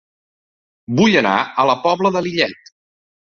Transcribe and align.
Vull 0.99 1.17
anar 1.19 1.35
a 1.63 1.67
La 1.71 1.77
Pobla 1.83 2.13
de 2.17 2.25
Lillet 2.29 2.73